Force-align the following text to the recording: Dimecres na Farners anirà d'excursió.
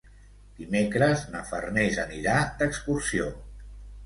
Dimecres 0.61 1.25
na 1.33 1.41
Farners 1.49 2.01
anirà 2.05 2.39
d'excursió. 2.63 3.31